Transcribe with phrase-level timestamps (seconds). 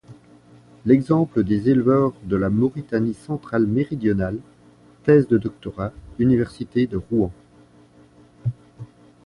[0.87, 4.39] L'exemple des éleveurs de la Mauritanie centrale méridionale,
[5.03, 7.31] Thèse de Doctorat, Université de Rouen.